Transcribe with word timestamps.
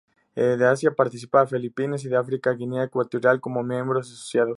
De 0.33 0.65
Asia 0.65 0.95
participó 0.95 1.45
Filipinas 1.45 2.03
y 2.05 2.09
de 2.09 2.17
África 2.17 2.51
Guinea 2.53 2.83
Ecuatorial 2.85 3.39
como 3.39 3.61
miembros 3.61 4.09
asociados. 4.11 4.49